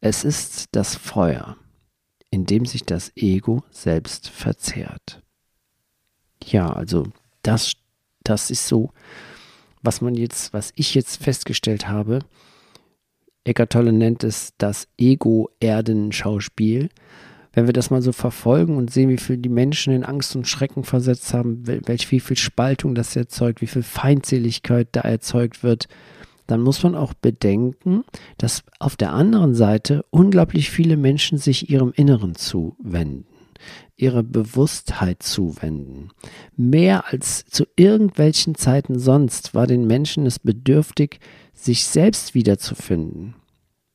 Es 0.00 0.24
ist 0.24 0.68
das 0.72 0.94
Feuer, 0.94 1.56
in 2.30 2.46
dem 2.46 2.64
sich 2.64 2.84
das 2.84 3.12
Ego 3.16 3.62
selbst 3.70 4.28
verzehrt. 4.28 5.22
Ja, 6.42 6.72
also 6.72 7.08
das, 7.42 7.74
das 8.22 8.50
ist 8.50 8.66
so 8.68 8.92
was 9.86 10.00
man 10.00 10.14
jetzt, 10.14 10.52
was 10.52 10.72
ich 10.74 10.94
jetzt 10.94 11.22
festgestellt 11.22 11.88
habe, 11.88 12.18
Eckart 13.46 13.72
Tolle 13.72 13.92
nennt 13.92 14.24
es 14.24 14.54
das 14.58 14.88
Ego-Erden-Schauspiel. 14.98 16.88
Wenn 17.52 17.66
wir 17.66 17.72
das 17.72 17.90
mal 17.90 18.02
so 18.02 18.12
verfolgen 18.12 18.76
und 18.76 18.90
sehen, 18.90 19.08
wie 19.08 19.16
viel 19.16 19.38
die 19.38 19.48
Menschen 19.48 19.94
in 19.94 20.04
Angst 20.04 20.34
und 20.36 20.48
Schrecken 20.48 20.82
versetzt 20.82 21.32
haben, 21.32 21.62
welch 21.66 22.10
wie 22.10 22.20
viel 22.20 22.36
Spaltung 22.36 22.94
das 22.94 23.14
erzeugt, 23.16 23.62
wie 23.62 23.66
viel 23.66 23.82
Feindseligkeit 23.82 24.88
da 24.92 25.02
erzeugt 25.02 25.62
wird, 25.62 25.86
dann 26.48 26.60
muss 26.60 26.82
man 26.82 26.94
auch 26.94 27.14
bedenken, 27.14 28.04
dass 28.36 28.62
auf 28.78 28.96
der 28.96 29.12
anderen 29.12 29.54
Seite 29.54 30.04
unglaublich 30.10 30.70
viele 30.70 30.96
Menschen 30.96 31.38
sich 31.38 31.70
ihrem 31.70 31.92
Inneren 31.94 32.34
zuwenden, 32.34 33.26
ihre 33.96 34.22
Bewusstheit 34.22 35.22
zuwenden. 35.22 36.10
Mehr 36.56 37.12
als 37.12 37.44
zu 37.46 37.64
irgendwelchen 37.76 38.54
Zeiten 38.54 38.98
sonst 38.98 39.54
war 39.54 39.66
den 39.66 39.86
Menschen 39.86 40.26
es 40.26 40.38
bedürftig, 40.38 41.20
sich 41.52 41.84
selbst 41.84 42.34
wiederzufinden. 42.34 43.34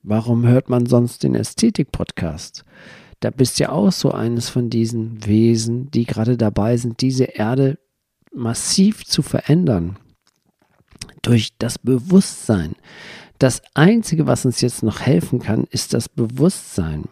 Warum 0.04 0.48
hört 0.48 0.70
man 0.70 0.88
sonst 0.88 1.24
den 1.24 1.36
Ästhetik-Podcast? 1.36 2.66
Da 3.20 3.30
bist 3.30 3.60
ja 3.60 3.70
auch 3.70 3.92
so 3.92 4.12
eines 4.12 4.50
von 4.50 4.72
diesen 4.72 5.26
Wesen, 5.26 5.92
die 5.92 6.06
gerade 6.06 6.38
dabei 6.38 6.78
sind, 6.78 7.02
diese 7.02 7.26
Erde 7.26 7.78
massiv 8.34 9.06
zu 9.06 9.22
verändern 9.22 9.98
durch 11.22 11.54
das 11.60 11.78
Bewusstsein. 11.78 12.76
Das 13.38 13.62
Einzige, 13.74 14.28
was 14.28 14.46
uns 14.46 14.62
jetzt 14.62 14.82
noch 14.84 15.02
helfen 15.02 15.40
kann, 15.40 15.66
ist 15.70 15.94
das 15.94 16.10
Bewusstsein. 16.10 17.06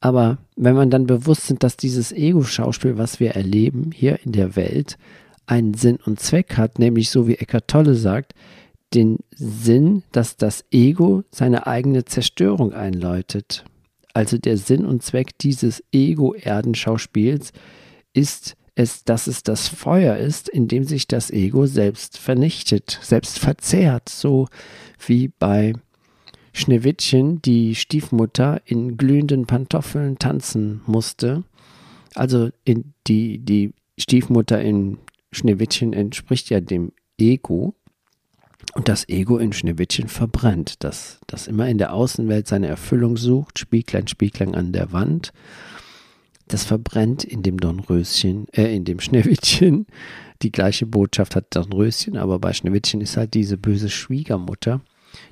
Aber 0.00 0.38
wenn 0.56 0.74
man 0.74 0.90
dann 0.90 1.06
bewusst 1.06 1.46
sind, 1.46 1.62
dass 1.62 1.76
dieses 1.76 2.12
Ego-Schauspiel, 2.12 2.98
was 2.98 3.20
wir 3.20 3.32
erleben 3.32 3.90
hier 3.92 4.20
in 4.24 4.32
der 4.32 4.56
Welt, 4.56 4.98
einen 5.46 5.74
Sinn 5.74 5.98
und 6.04 6.20
Zweck 6.20 6.56
hat, 6.56 6.78
nämlich 6.78 7.10
so 7.10 7.26
wie 7.28 7.36
Eckart 7.36 7.68
Tolle 7.68 7.94
sagt, 7.94 8.34
den 8.94 9.18
Sinn, 9.30 10.02
dass 10.12 10.36
das 10.36 10.64
Ego 10.70 11.24
seine 11.30 11.66
eigene 11.66 12.04
Zerstörung 12.04 12.72
einläutet. 12.72 13.64
Also 14.12 14.38
der 14.38 14.56
Sinn 14.56 14.84
und 14.84 15.02
Zweck 15.02 15.38
dieses 15.38 15.82
Ego-Erdenschauspiels 15.92 17.52
ist 18.12 18.56
es, 18.74 19.04
dass 19.04 19.26
es 19.26 19.42
das 19.42 19.68
Feuer 19.68 20.16
ist, 20.16 20.48
in 20.48 20.68
dem 20.68 20.84
sich 20.84 21.08
das 21.08 21.30
Ego 21.30 21.66
selbst 21.66 22.18
vernichtet, 22.18 22.98
selbst 23.02 23.38
verzehrt, 23.38 24.08
so 24.08 24.48
wie 25.06 25.28
bei 25.28 25.72
Schneewittchen 26.56 27.42
die 27.42 27.74
Stiefmutter 27.74 28.60
in 28.64 28.96
glühenden 28.96 29.46
Pantoffeln 29.46 30.18
tanzen 30.18 30.80
musste. 30.86 31.44
Also 32.14 32.50
die, 33.06 33.38
die 33.38 33.72
Stiefmutter 33.98 34.60
in 34.60 34.98
Schneewittchen 35.32 35.92
entspricht 35.92 36.50
ja 36.50 36.60
dem 36.60 36.92
Ego. 37.18 37.74
Und 38.74 38.88
das 38.88 39.08
Ego 39.08 39.38
in 39.38 39.52
Schneewittchen 39.52 40.08
verbrennt, 40.08 40.82
das, 40.82 41.20
das 41.26 41.46
immer 41.46 41.68
in 41.68 41.78
der 41.78 41.92
Außenwelt 41.92 42.48
seine 42.48 42.66
Erfüllung 42.66 43.16
sucht, 43.16 43.58
Spieglein, 43.58 44.08
Spieglein 44.08 44.54
an 44.54 44.72
der 44.72 44.92
Wand 44.92 45.32
das 46.48 46.64
verbrennt 46.64 47.24
in 47.24 47.42
dem 47.42 47.58
Dornröschen, 47.58 48.46
äh, 48.52 48.74
in 48.74 48.84
dem 48.84 49.00
Schneewittchen. 49.00 49.86
Die 50.42 50.52
gleiche 50.52 50.86
Botschaft 50.86 51.34
hat 51.34 51.54
Dornröschen, 51.54 52.16
aber 52.16 52.38
bei 52.38 52.52
Schneewittchen 52.52 53.00
ist 53.00 53.16
halt 53.16 53.34
diese 53.34 53.56
böse 53.56 53.88
Schwiegermutter, 53.88 54.80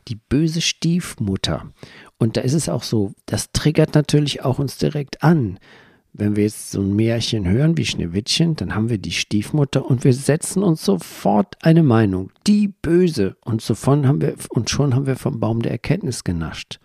die 0.09 0.17
böse 0.17 0.61
Stiefmutter. 0.61 1.73
Und 2.19 2.37
da 2.37 2.41
ist 2.43 2.55
es 2.55 2.69
auch 2.69 2.83
so, 2.83 3.13
das 3.27 3.53
triggert 3.53 3.95
natürlich 3.95 4.43
auch 4.43 4.59
uns 4.59 4.79
direkt 4.79 5.23
an. 5.23 5.59
Wenn 6.13 6.37
wir 6.37 6.45
jetzt 6.45 6.71
so 6.71 6.81
ein 6.81 6.95
Märchen 6.95 7.49
hören 7.49 7.77
wie 7.77 7.87
Schneewittchen, 7.87 8.55
dann 8.55 8.75
haben 8.75 8.89
wir 8.89 8.99
die 8.99 9.11
Stiefmutter 9.11 9.85
und 9.85 10.05
wir 10.05 10.15
setzen 10.15 10.63
uns 10.63 10.85
sofort 10.85 11.57
eine 11.63 11.83
Meinung, 11.83 12.31
die 12.47 12.69
böse. 12.69 13.37
Und, 13.45 13.63
sofort 13.63 14.07
haben 14.07 14.21
wir, 14.21 14.35
und 14.51 14.71
schon 14.71 14.95
haben 14.95 15.07
wir 15.07 15.17
vom 15.17 15.41
Baum 15.41 15.61
der 15.63 15.73
Erkenntnis 15.73 16.23
genascht 16.23 16.79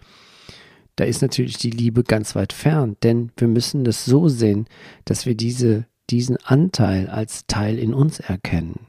da 0.99 1.05
ist 1.05 1.21
natürlich 1.21 1.57
die 1.57 1.69
Liebe 1.69 2.03
ganz 2.03 2.35
weit 2.35 2.51
fern, 2.51 2.97
denn 3.03 3.31
wir 3.37 3.47
müssen 3.47 3.85
das 3.85 4.03
so 4.03 4.27
sehen, 4.27 4.65
dass 5.05 5.25
wir 5.25 5.33
diese, 5.33 5.85
diesen 6.09 6.35
Anteil 6.43 7.07
als 7.07 7.47
Teil 7.47 7.79
in 7.79 7.93
uns 7.93 8.19
erkennen. 8.19 8.81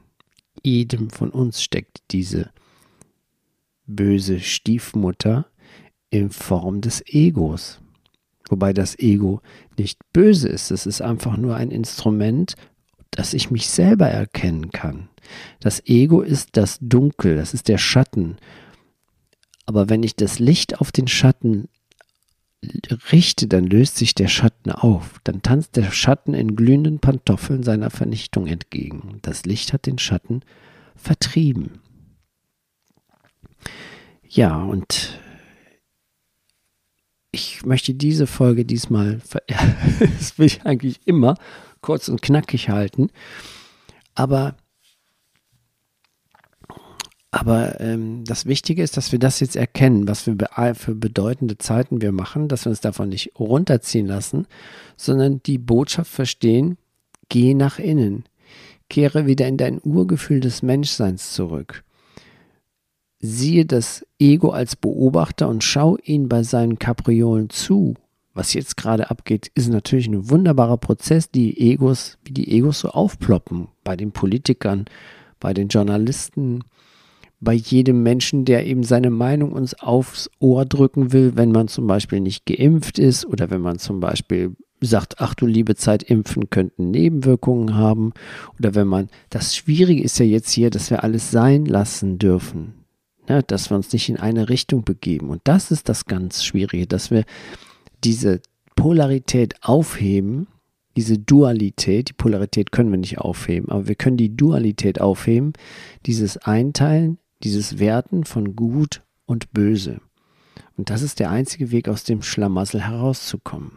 Jedem 0.61 1.09
von 1.09 1.29
uns 1.29 1.63
steckt 1.63 1.99
diese 2.11 2.49
böse 3.95 4.39
Stiefmutter 4.39 5.47
in 6.09 6.29
Form 6.29 6.81
des 6.81 7.03
Egos. 7.07 7.79
Wobei 8.49 8.73
das 8.73 8.99
Ego 8.99 9.41
nicht 9.77 9.99
böse 10.11 10.49
ist, 10.49 10.71
es 10.71 10.85
ist 10.85 11.01
einfach 11.01 11.37
nur 11.37 11.55
ein 11.55 11.71
Instrument, 11.71 12.55
dass 13.11 13.33
ich 13.33 13.51
mich 13.51 13.69
selber 13.69 14.07
erkennen 14.07 14.71
kann. 14.71 15.09
Das 15.59 15.85
Ego 15.85 16.21
ist 16.21 16.49
das 16.53 16.77
Dunkel, 16.81 17.35
das 17.35 17.53
ist 17.53 17.67
der 17.67 17.77
Schatten. 17.77 18.37
Aber 19.65 19.89
wenn 19.89 20.03
ich 20.03 20.15
das 20.15 20.39
Licht 20.39 20.81
auf 20.81 20.91
den 20.91 21.07
Schatten 21.07 21.69
richte, 23.11 23.47
dann 23.47 23.65
löst 23.65 23.97
sich 23.97 24.15
der 24.15 24.27
Schatten 24.27 24.71
auf. 24.71 25.19
Dann 25.23 25.41
tanzt 25.41 25.75
der 25.77 25.91
Schatten 25.91 26.33
in 26.33 26.55
glühenden 26.55 26.99
Pantoffeln 26.99 27.63
seiner 27.63 27.89
Vernichtung 27.89 28.47
entgegen. 28.47 29.19
Das 29.21 29.45
Licht 29.45 29.73
hat 29.73 29.85
den 29.85 29.97
Schatten 29.97 30.41
vertrieben. 30.95 31.79
Ja, 34.27 34.61
und 34.63 35.19
ich 37.31 37.65
möchte 37.65 37.93
diese 37.93 38.27
Folge 38.27 38.65
diesmal, 38.65 39.21
das 39.99 40.37
will 40.37 40.45
ich 40.45 40.65
eigentlich 40.65 40.99
immer 41.05 41.35
kurz 41.81 42.09
und 42.09 42.21
knackig 42.21 42.69
halten, 42.69 43.09
aber 44.15 44.55
aber 47.33 47.79
ähm, 47.79 48.25
das 48.25 48.45
Wichtige 48.45 48.83
ist, 48.83 48.97
dass 48.97 49.13
wir 49.13 49.19
das 49.19 49.39
jetzt 49.39 49.55
erkennen, 49.55 50.05
was 50.05 50.23
für, 50.23 50.35
für 50.75 50.95
bedeutende 50.95 51.57
Zeiten 51.57 52.01
wir 52.01 52.11
machen, 52.11 52.49
dass 52.49 52.65
wir 52.65 52.71
uns 52.71 52.81
davon 52.81 53.07
nicht 53.07 53.39
runterziehen 53.39 54.05
lassen, 54.05 54.47
sondern 54.97 55.41
die 55.43 55.57
Botschaft 55.57 56.11
verstehen, 56.11 56.77
geh 57.29 57.53
nach 57.53 57.79
innen, 57.79 58.25
kehre 58.89 59.27
wieder 59.27 59.47
in 59.47 59.55
dein 59.55 59.79
Urgefühl 59.81 60.41
des 60.41 60.61
Menschseins 60.61 61.31
zurück. 61.31 61.85
Siehe 63.21 63.65
das 63.65 64.05
Ego 64.19 64.49
als 64.49 64.75
Beobachter 64.75 65.47
und 65.47 65.63
schau 65.63 65.97
ihn 66.03 66.27
bei 66.27 66.43
seinen 66.43 66.79
Kapriolen 66.79 67.49
zu. 67.49 67.93
Was 68.33 68.53
jetzt 68.53 68.77
gerade 68.77 69.11
abgeht, 69.11 69.51
ist 69.55 69.69
natürlich 69.69 70.07
ein 70.07 70.29
wunderbarer 70.29 70.77
Prozess, 70.77 71.29
die 71.29 71.59
Egos, 71.71 72.17
wie 72.23 72.31
die 72.31 72.51
Egos 72.51 72.79
so 72.79 72.89
aufploppen 72.89 73.67
bei 73.83 73.95
den 73.95 74.11
Politikern, 74.11 74.85
bei 75.39 75.53
den 75.53 75.67
Journalisten, 75.67 76.63
bei 77.41 77.53
jedem 77.53 78.03
Menschen, 78.03 78.45
der 78.45 78.65
eben 78.65 78.83
seine 78.83 79.09
Meinung 79.09 79.51
uns 79.51 79.73
aufs 79.73 80.29
Ohr 80.39 80.65
drücken 80.65 81.11
will, 81.11 81.33
wenn 81.35 81.51
man 81.51 81.67
zum 81.67 81.87
Beispiel 81.87 82.21
nicht 82.21 82.45
geimpft 82.45 82.99
ist 82.99 83.25
oder 83.25 83.49
wenn 83.49 83.61
man 83.61 83.79
zum 83.79 83.99
Beispiel 83.99 84.55
sagt, 84.79 85.19
ach 85.19 85.35
du 85.35 85.45
liebe 85.45 85.75
Zeit, 85.75 86.03
impfen 86.03 86.49
könnten 86.49 86.91
Nebenwirkungen 86.91 87.75
haben 87.75 88.13
oder 88.57 88.75
wenn 88.75 88.87
man, 88.87 89.09
das 89.29 89.55
Schwierige 89.55 90.03
ist 90.03 90.19
ja 90.19 90.25
jetzt 90.25 90.51
hier, 90.51 90.69
dass 90.69 90.89
wir 90.89 91.03
alles 91.03 91.31
sein 91.31 91.65
lassen 91.65 92.17
dürfen, 92.17 92.80
ne, 93.31 93.43
dass 93.43 93.69
wir 93.69 93.77
uns 93.77 93.91
nicht 93.93 94.09
in 94.09 94.17
eine 94.17 94.49
Richtung 94.49 94.83
begeben 94.83 95.29
und 95.29 95.41
das 95.45 95.71
ist 95.71 95.89
das 95.89 96.05
ganz 96.05 96.43
Schwierige, 96.43 96.87
dass 96.87 97.11
wir 97.11 97.23
diese 98.03 98.41
Polarität 98.75 99.55
aufheben, 99.61 100.47
diese 100.97 101.17
Dualität, 101.17 102.09
die 102.09 102.13
Polarität 102.13 102.71
können 102.71 102.91
wir 102.91 102.97
nicht 102.97 103.19
aufheben, 103.19 103.69
aber 103.69 103.87
wir 103.87 103.95
können 103.95 104.17
die 104.17 104.35
Dualität 104.35 104.99
aufheben, 104.99 105.53
dieses 106.05 106.37
Einteilen 106.37 107.17
dieses 107.43 107.79
Werten 107.79 108.23
von 108.23 108.55
Gut 108.55 109.01
und 109.25 109.51
Böse. 109.53 109.99
Und 110.77 110.89
das 110.89 111.01
ist 111.01 111.19
der 111.19 111.29
einzige 111.29 111.71
Weg, 111.71 111.87
aus 111.87 112.03
dem 112.03 112.21
Schlamassel 112.21 112.81
herauszukommen. 112.81 113.71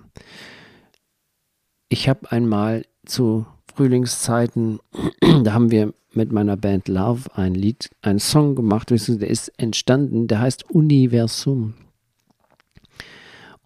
Ich 1.89 2.09
habe 2.09 2.31
einmal 2.31 2.85
zu 3.05 3.47
Frühlingszeiten, 3.75 4.81
da 5.21 5.53
haben 5.53 5.71
wir 5.71 5.95
mit 6.17 6.33
meiner 6.33 6.57
Band 6.57 6.89
Love 6.89 7.35
ein 7.35 7.55
Lied, 7.55 7.91
einen 8.03 8.19
Song 8.19 8.55
gemacht, 8.55 8.91
der 8.91 9.31
ist 9.31 9.53
entstanden, 9.57 10.27
der 10.27 10.41
heißt 10.41 10.71
Universum. 10.71 11.75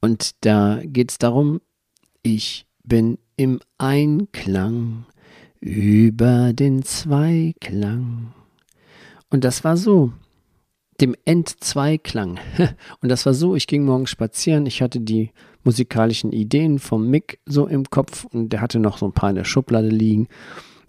Und 0.00 0.32
da 0.44 0.80
geht 0.84 1.10
es 1.10 1.18
darum, 1.18 1.60
ich 2.22 2.66
bin 2.84 3.18
im 3.36 3.60
Einklang 3.78 5.06
über 5.60 6.52
den 6.52 6.82
Zweiklang 6.82 8.32
und 9.30 9.44
das 9.44 9.64
war 9.64 9.76
so, 9.76 10.12
dem 11.00 11.14
Endzweiklang. 11.24 12.40
Und 13.00 13.08
das 13.08 13.24
war 13.26 13.34
so, 13.34 13.54
ich 13.54 13.66
ging 13.66 13.84
morgens 13.84 14.10
spazieren, 14.10 14.66
ich 14.66 14.82
hatte 14.82 15.00
die 15.00 15.30
musikalischen 15.62 16.32
Ideen 16.32 16.78
vom 16.78 17.08
Mick 17.08 17.40
so 17.46 17.66
im 17.66 17.84
Kopf 17.90 18.24
und 18.24 18.52
der 18.52 18.60
hatte 18.60 18.78
noch 18.78 18.98
so 18.98 19.06
ein 19.06 19.12
paar 19.12 19.30
in 19.30 19.36
der 19.36 19.44
Schublade 19.44 19.88
liegen. 19.88 20.28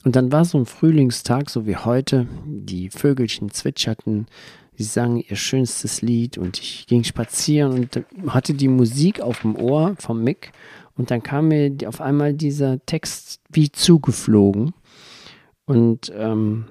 Und 0.06 0.16
dann 0.16 0.32
war 0.32 0.46
so 0.46 0.58
ein 0.58 0.66
Frühlingstag, 0.66 1.50
so 1.50 1.66
wie 1.66 1.76
heute, 1.76 2.28
die 2.46 2.90
Vögelchen 2.90 3.52
zwitscherten, 3.52 4.28
sie 4.76 4.84
sangen 4.84 5.24
ihr 5.28 5.36
schönstes 5.36 6.02
Lied 6.02 6.38
und 6.38 6.58
ich 6.60 6.88
ging 6.88 7.04
spazieren 7.04 7.74
und 7.74 8.06
hatte 8.32 8.54
die 8.54 8.70
Musik 8.70 9.20
auf 9.20 9.42
dem 9.42 9.56
Ohr 9.58 9.96
vom 10.00 10.24
Mick. 10.24 10.52
Und 10.96 11.12
dann 11.12 11.24
kam 11.24 11.50
mir 11.50 11.76
auf 11.86 12.02
einmal 12.02 12.34
dieser 12.34 12.86
Text 12.86 13.42
wie 13.50 13.72
zugeflogen. 13.72 14.74
Und 15.66 16.12
ähm, 16.16 16.66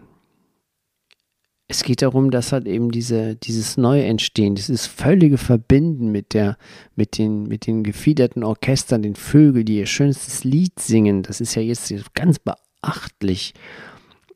es 1.67 1.83
geht 1.83 2.01
darum, 2.01 2.31
dass 2.31 2.53
halt 2.53 2.67
eben 2.67 2.91
diese, 2.91 3.37
dieses 3.37 3.77
Neuentstehen, 3.77 4.55
dieses 4.55 4.87
völlige 4.87 5.37
Verbinden 5.37 6.11
mit 6.11 6.33
der, 6.33 6.57
mit 6.97 7.19
den, 7.19 7.43
mit 7.45 7.67
den 7.67 7.85
gefiederten 7.85 8.43
Orchestern, 8.43 9.03
den 9.03 9.17
Vögeln, 9.17 9.67
die 9.67 9.79
ihr 9.79 9.87
schönstes 9.87 10.45
Lied 10.45 10.81
singen, 10.81 11.23
das 11.23 11.43
ist 11.43 11.55
ja 11.55 11.63
jetzt 11.63 11.93
ganz 12.15 12.39
beachtlich. 12.81 13.55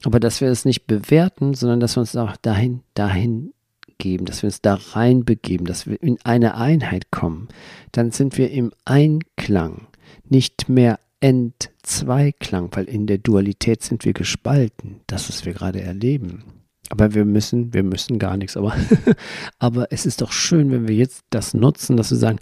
Aber 0.05 0.21
dass 0.21 0.41
wir 0.41 0.49
es 0.49 0.65
nicht 0.65 0.87
bewerten, 0.87 1.55
sondern 1.55 1.81
dass 1.81 1.97
wir 1.97 2.01
uns 2.01 2.17
auch 2.17 2.37
dahin, 2.37 2.81
dahin 2.95 3.53
geben, 3.99 4.25
dass 4.25 4.43
wir 4.43 4.49
uns 4.49 4.61
da 4.61 4.75
reinbegeben, 4.75 5.67
dass 5.67 5.87
wir 5.87 6.03
in 6.03 6.19
eine 6.25 6.57
Einheit 6.57 7.11
kommen, 7.11 7.49
dann 7.93 8.11
sind 8.11 8.37
wir 8.37 8.51
im 8.51 8.73
Einklang, 8.85 9.87
nicht 10.29 10.69
mehr 10.69 10.99
Entzweiklang, 11.21 12.71
weil 12.73 12.87
in 12.87 13.07
der 13.07 13.19
Dualität 13.19 13.83
sind 13.83 14.05
wir 14.05 14.13
gespalten, 14.13 15.01
das, 15.07 15.29
was 15.29 15.45
wir 15.45 15.53
gerade 15.53 15.81
erleben. 15.81 16.43
Aber 16.89 17.15
wir 17.15 17.25
müssen, 17.25 17.73
wir 17.73 17.85
müssen 17.85 18.19
gar 18.19 18.37
nichts. 18.37 18.57
Aber, 18.57 18.75
aber 19.61 19.93
es 19.93 20.05
ist 20.05 20.21
doch 20.21 20.33
schön, 20.33 20.73
wenn 20.73 20.89
wir 20.89 20.97
jetzt 20.97 21.23
das 21.31 21.55
nutzen, 21.55 21.97
dass 21.97 22.11
wir 22.11 22.19
sagen, 22.19 22.41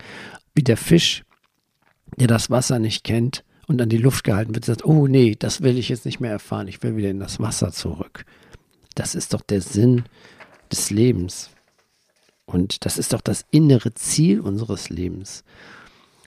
wie 0.54 0.62
der 0.62 0.78
Fisch, 0.78 1.24
der 2.16 2.26
das 2.26 2.48
Wasser 2.48 2.78
nicht 2.78 3.04
kennt 3.04 3.44
und 3.70 3.80
an 3.80 3.88
die 3.88 3.98
Luft 3.98 4.24
gehalten 4.24 4.52
wird, 4.52 4.64
sagt, 4.64 4.84
oh 4.84 5.06
nee, 5.06 5.36
das 5.38 5.60
will 5.60 5.78
ich 5.78 5.90
jetzt 5.90 6.04
nicht 6.04 6.18
mehr 6.18 6.32
erfahren, 6.32 6.66
ich 6.66 6.82
will 6.82 6.96
wieder 6.96 7.08
in 7.08 7.20
das 7.20 7.38
Wasser 7.38 7.70
zurück. 7.70 8.24
Das 8.96 9.14
ist 9.14 9.32
doch 9.32 9.42
der 9.42 9.60
Sinn 9.60 10.02
des 10.72 10.90
Lebens. 10.90 11.50
Und 12.46 12.84
das 12.84 12.98
ist 12.98 13.12
doch 13.12 13.20
das 13.20 13.46
innere 13.52 13.94
Ziel 13.94 14.40
unseres 14.40 14.90
Lebens. 14.90 15.44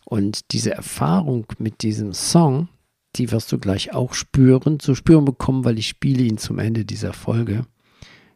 Und 0.05 0.53
diese 0.53 0.71
Erfahrung 0.71 1.45
mit 1.57 1.83
diesem 1.83 2.13
Song, 2.13 2.69
die 3.17 3.29
wirst 3.29 3.51
du 3.51 3.57
gleich 3.57 3.93
auch 3.93 4.13
spüren, 4.13 4.79
zu 4.79 4.95
spüren 4.95 5.25
bekommen, 5.25 5.65
weil 5.65 5.77
ich 5.77 5.89
spiele 5.89 6.23
ihn 6.23 6.38
zum 6.38 6.59
Ende 6.59 6.85
dieser 6.85 7.12
Folge 7.12 7.65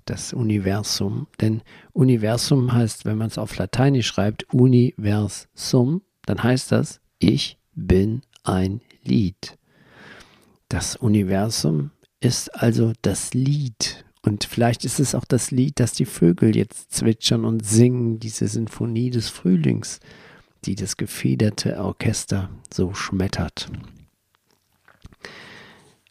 das 0.03 0.33
Universum. 0.33 1.27
Denn 1.39 1.61
Universum 1.93 2.73
heißt, 2.73 3.05
wenn 3.05 3.17
man 3.17 3.27
es 3.27 3.37
auf 3.37 3.55
Lateinisch 3.55 4.07
schreibt, 4.07 4.53
Universum, 4.53 6.01
dann 6.25 6.43
heißt 6.43 6.73
das, 6.73 6.99
ich 7.19 7.57
bin 7.73 8.21
ein 8.43 8.81
Lied. 9.07 9.57
Das 10.69 10.95
Universum 10.95 11.91
ist 12.19 12.53
also 12.55 12.93
das 13.01 13.33
Lied. 13.33 14.05
Und 14.21 14.43
vielleicht 14.43 14.83
ist 14.83 14.99
es 14.99 15.15
auch 15.15 15.25
das 15.25 15.51
Lied, 15.51 15.79
das 15.79 15.93
die 15.93 16.05
Vögel 16.05 16.55
jetzt 16.55 16.91
zwitschern 16.91 17.45
und 17.45 17.65
singen, 17.65 18.19
diese 18.19 18.47
Sinfonie 18.47 19.09
des 19.09 19.29
Frühlings, 19.29 19.99
die 20.65 20.75
das 20.75 20.97
gefederte 20.97 21.79
Orchester 21.79 22.49
so 22.73 22.93
schmettert. 22.93 23.69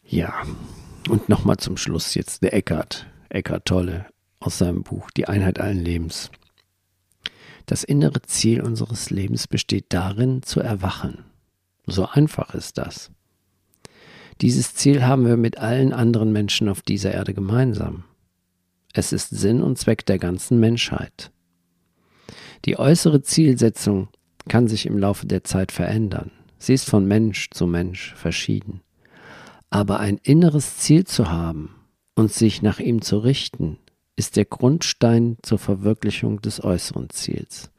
Ja, 0.03 0.33
und 1.09 1.29
nochmal 1.29 1.57
zum 1.57 1.77
Schluss 1.77 2.15
jetzt 2.15 2.41
der 2.41 2.53
Eckart. 2.53 3.05
Eckhart 3.29 3.65
Tolle 3.65 4.07
aus 4.39 4.57
seinem 4.57 4.83
Buch 4.83 5.11
Die 5.11 5.27
Einheit 5.27 5.59
allen 5.59 5.83
Lebens. 5.83 6.31
Das 7.65 7.83
innere 7.83 8.21
Ziel 8.21 8.61
unseres 8.61 9.09
Lebens 9.09 9.47
besteht 9.47 9.87
darin, 9.89 10.41
zu 10.41 10.61
erwachen. 10.61 11.26
So 11.87 12.05
einfach 12.05 12.53
ist 12.53 12.77
das. 12.77 13.11
Dieses 14.41 14.75
Ziel 14.75 15.03
haben 15.03 15.25
wir 15.25 15.37
mit 15.37 15.57
allen 15.57 15.93
anderen 15.93 16.31
Menschen 16.31 16.69
auf 16.69 16.81
dieser 16.81 17.11
Erde 17.11 17.33
gemeinsam. 17.33 18.03
Es 18.93 19.11
ist 19.11 19.29
Sinn 19.29 19.63
und 19.63 19.79
Zweck 19.79 20.05
der 20.05 20.19
ganzen 20.19 20.59
Menschheit. 20.59 21.31
Die 22.65 22.77
äußere 22.77 23.23
Zielsetzung 23.23 24.09
kann 24.47 24.67
sich 24.67 24.85
im 24.85 24.97
Laufe 24.97 25.25
der 25.25 25.43
Zeit 25.43 25.71
verändern. 25.71 26.31
Sie 26.59 26.73
ist 26.73 26.87
von 26.89 27.05
Mensch 27.05 27.49
zu 27.49 27.65
Mensch 27.65 28.13
verschieden. 28.15 28.81
Aber 29.69 29.99
ein 29.99 30.19
inneres 30.23 30.77
Ziel 30.77 31.05
zu 31.05 31.29
haben, 31.29 31.77
und 32.17 32.33
sich 32.33 32.63
nach 32.63 32.79
ihm 32.79 33.03
zu 33.03 33.19
richten, 33.19 33.77
ist 34.15 34.37
der 34.37 34.45
Grundstein 34.45 35.37
zur 35.43 35.59
Verwirklichung 35.59 36.41
des 36.41 36.63
äußeren 36.63 37.11
Ziels. 37.11 37.69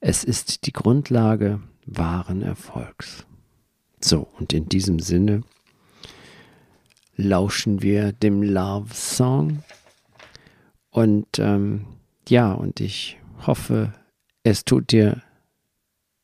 Es 0.00 0.24
ist 0.24 0.66
die 0.66 0.72
Grundlage 0.72 1.60
wahren 1.86 2.42
Erfolgs. 2.42 3.26
So, 4.00 4.26
und 4.38 4.52
in 4.52 4.68
diesem 4.68 4.98
Sinne 4.98 5.42
lauschen 7.16 7.82
wir 7.82 8.12
dem 8.12 8.42
Love 8.42 8.92
Song. 8.94 9.62
Und 10.90 11.38
ähm, 11.38 11.86
ja, 12.28 12.52
und 12.52 12.80
ich 12.80 13.18
hoffe, 13.46 13.92
es 14.42 14.64
tut 14.64 14.92
dir 14.92 15.22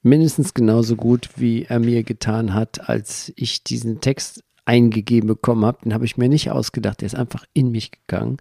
mindestens 0.03 0.55
genauso 0.55 0.97
gut, 0.97 1.31
wie 1.37 1.65
er 1.65 1.79
mir 1.79 2.03
getan 2.03 2.55
hat, 2.55 2.89
als 2.89 3.33
ich 3.37 3.63
diesen 3.65 4.01
Text 4.01 4.43
eingegeben 4.69 5.29
bekommen 5.29 5.65
habe, 5.65 5.79
den 5.83 5.95
habe 5.95 6.05
ich 6.05 6.19
mir 6.19 6.29
nicht 6.29 6.51
ausgedacht, 6.51 7.01
der 7.01 7.07
ist 7.07 7.15
einfach 7.15 7.45
in 7.55 7.71
mich 7.71 7.91
gegangen. 7.91 8.37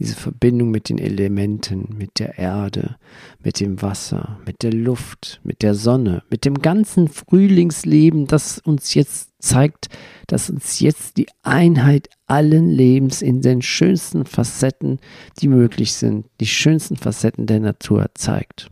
Diese 0.00 0.16
Verbindung 0.16 0.70
mit 0.70 0.88
den 0.88 0.98
Elementen, 0.98 1.94
mit 1.98 2.18
der 2.18 2.38
Erde, 2.38 2.96
mit 3.44 3.60
dem 3.60 3.82
Wasser, 3.82 4.38
mit 4.46 4.62
der 4.62 4.72
Luft, 4.72 5.40
mit 5.44 5.62
der 5.62 5.74
Sonne, 5.74 6.22
mit 6.30 6.46
dem 6.46 6.54
ganzen 6.54 7.08
Frühlingsleben, 7.08 8.26
das 8.26 8.58
uns 8.58 8.94
jetzt 8.94 9.32
zeigt, 9.40 9.90
dass 10.26 10.48
uns 10.48 10.80
jetzt 10.80 11.18
die 11.18 11.26
Einheit 11.42 12.08
allen 12.26 12.70
Lebens 12.70 13.20
in 13.20 13.42
den 13.42 13.60
schönsten 13.60 14.24
Facetten, 14.24 15.00
die 15.40 15.48
möglich 15.48 15.92
sind, 15.92 16.26
die 16.40 16.46
schönsten 16.46 16.96
Facetten 16.96 17.46
der 17.46 17.60
Natur 17.60 18.06
zeigt. 18.14 18.70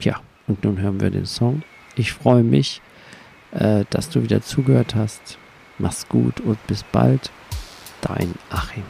Ja, 0.00 0.20
und 0.46 0.62
nun 0.62 0.78
hören 0.78 1.00
wir 1.00 1.10
den 1.10 1.26
Song. 1.26 1.62
Ich 1.96 2.12
freue 2.12 2.44
mich, 2.44 2.82
äh, 3.52 3.86
dass 3.88 4.10
du 4.10 4.22
wieder 4.22 4.42
zugehört 4.42 4.94
hast. 4.94 5.38
Mach's 5.78 6.08
gut 6.08 6.40
und 6.40 6.64
bis 6.66 6.82
bald. 6.82 7.30
Dein 8.00 8.34
Achim. 8.50 8.84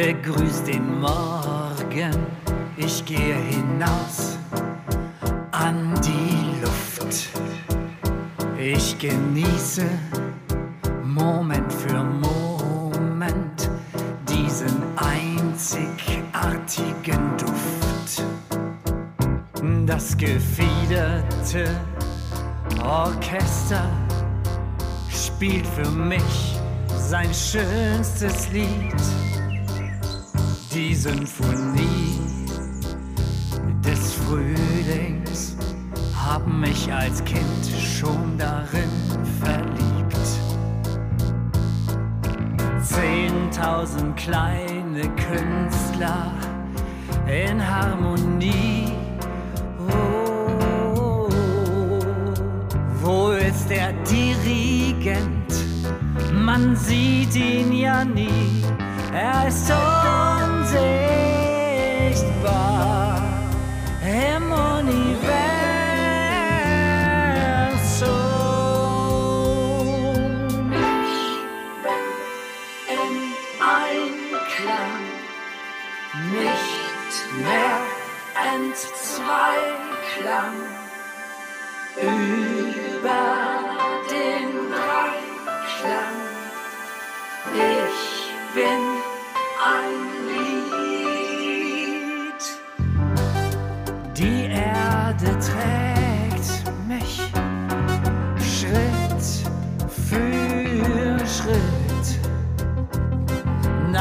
Begrüßt 0.00 0.66
den 0.66 1.00
Morgen. 1.00 2.26
Ich 2.78 3.04
gehe 3.04 3.34
hinaus 3.34 4.38
an 5.50 6.00
die 6.02 6.62
Luft. 6.62 7.28
Ich 8.58 8.98
genieße 8.98 9.84
Moment 11.04 11.70
für 11.70 12.02
Moment 12.02 13.68
diesen 14.26 14.82
einzigartigen 14.96 17.36
Duft. 17.36 18.24
Das 19.86 20.16
gefiederte 20.16 21.78
Orchester 22.82 23.86
spielt 25.10 25.66
für 25.66 25.90
mich 25.90 26.58
sein 26.96 27.34
schönstes 27.34 28.50
Lied, 28.52 28.94
die 30.72 30.94
Symphonie 30.94 32.20
des 33.84 34.14
Frühlings, 34.14 35.56
haben 36.14 36.60
mich 36.60 36.92
als 36.92 37.24
Kind 37.24 37.42
schon 37.78 38.38
darin 38.38 38.90
verliebt. 39.40 40.16
Zehntausend 42.82 44.16
kleine 44.16 45.08
Künstler 45.16 46.32
in 47.26 47.66
Harmonie. 47.66 48.92
Oh, 49.88 51.28
wo 53.02 53.30
ist 53.30 53.68
der 53.68 53.92
Dirigent? 54.04 55.40
man 56.32 56.76
sieht 56.76 57.36
ihn 57.36 57.72
ja 57.72 58.04
nie, 58.04 58.64
er 59.12 59.48
ist 59.48 59.68
im 64.02 64.52
Universum. 64.52 65.30
Im 72.88 73.14
Einklang, 73.60 75.04
nicht 76.32 77.16
mehr 77.42 77.78
Entzweiklang 78.54 79.50
über 81.96 83.24
den 84.10 84.48
Dreiklang. 84.70 86.18
Ich 87.54 88.00
bin 88.54 88.89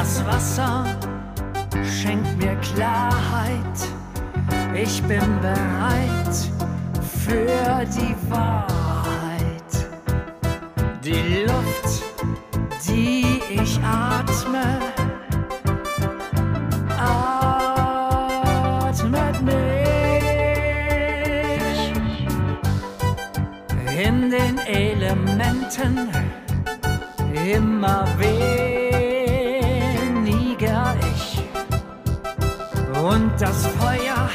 Das 0.09 0.25
Wasser 0.25 0.85
schenkt 1.83 2.35
mir 2.39 2.55
Klarheit. 2.55 3.77
Ich 4.73 5.03
bin 5.03 5.39
bereit 5.39 6.35
für 7.21 7.85
die 7.85 8.15
Wahrheit. 8.27 9.71
Die 11.03 11.45
Luft, 11.45 12.01
die 12.87 13.39
ich 13.51 13.79
atme, 13.83 14.79
atmet 18.17 19.41
mich 19.43 19.53
in 24.07 24.31
den 24.31 24.57
Elementen 24.65 26.09
immer 27.45 28.07
weniger 28.17 28.38
das 33.39 33.67
Feuer 33.67 34.29